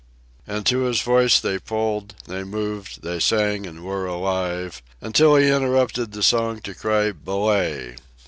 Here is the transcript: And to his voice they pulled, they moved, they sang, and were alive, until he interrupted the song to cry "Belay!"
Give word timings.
And 0.47 0.65
to 0.65 0.79
his 0.79 0.99
voice 1.03 1.39
they 1.39 1.59
pulled, 1.59 2.15
they 2.25 2.43
moved, 2.43 3.03
they 3.03 3.19
sang, 3.19 3.67
and 3.67 3.83
were 3.83 4.07
alive, 4.07 4.81
until 4.99 5.35
he 5.35 5.47
interrupted 5.49 6.11
the 6.11 6.23
song 6.23 6.59
to 6.61 6.73
cry 6.73 7.11
"Belay!" 7.11 7.97